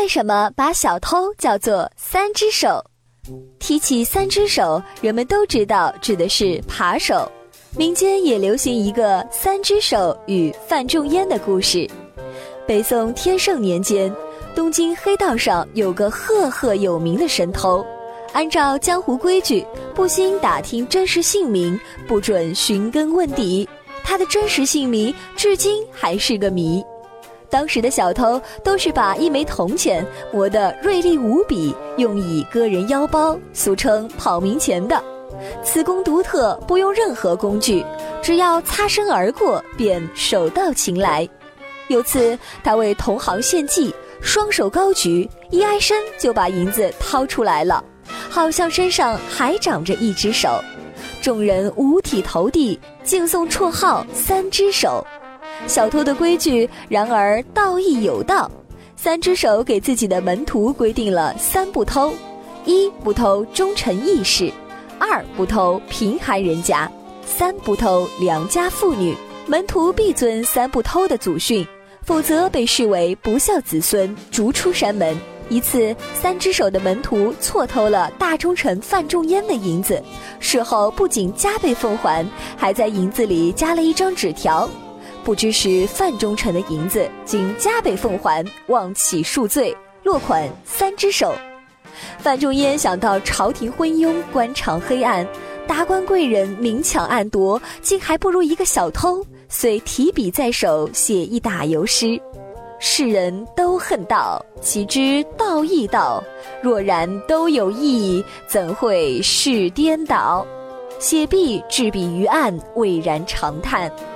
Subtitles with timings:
[0.00, 2.82] 为什么把小偷叫做三只手？
[3.58, 7.30] 提起三只手，人们都知道指的是扒手。
[7.76, 11.86] 民间也流行一个三只手与范仲淹的故事。
[12.66, 14.10] 北宋天圣年间，
[14.54, 17.84] 东京黑道上有个赫赫有名的神偷，
[18.32, 19.62] 按照江湖规矩，
[19.94, 21.78] 不兴打听真实姓名，
[22.08, 23.68] 不准寻根问底。
[24.02, 26.82] 他的真实姓名至今还是个谜。
[27.50, 35.02] 当时的小偷都是把一枚铜钱磨得锐利无比，用以割人腰包，俗称“跑冥钱”的。
[35.64, 37.84] 此功独特，不用任何工具，
[38.22, 41.28] 只要擦身而过，便手到擒来。
[41.88, 47.82] 有次，他为同行献计，双手高举，一挨身就把银子掏出来了，
[48.28, 50.62] 好像身上还长着一只手。
[51.20, 55.04] 众人五体投地，敬送绰号“三只手”。
[55.66, 58.50] 小偷的规矩，然而道义有道。
[58.96, 62.12] 三只手给自己的门徒规定了三不偷：
[62.66, 64.52] 一不偷忠臣义士，
[64.98, 66.90] 二不偷贫寒人家，
[67.24, 69.16] 三不偷良家妇女。
[69.46, 71.66] 门徒必遵三不偷的祖训，
[72.04, 75.16] 否则被视为不孝子孙，逐出山门。
[75.48, 80.00] 一次，三只手的门徒错偷了大忠臣范仲淹的银子，
[80.38, 82.24] 事后不仅加倍奉还，
[82.56, 84.68] 还在银子里加了一张纸条。
[85.24, 91.34] 不知是范仲臣的银子，竟加倍奉还，望起恕罪，落款三只手。
[92.18, 95.26] 范仲淹想到朝廷昏庸，官场黑暗，
[95.66, 102.18] 达官贵人明抢暗夺，竟还不如一个小偷，遂提笔在手写一打油诗：
[102.78, 106.22] 世人都恨道，岂知道亦道？
[106.62, 110.46] 若然都有义，怎会事颠倒？
[110.98, 113.90] 写毕，置笔于案，蔚然长叹。